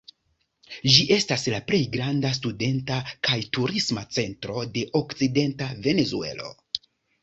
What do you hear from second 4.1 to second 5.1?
centro de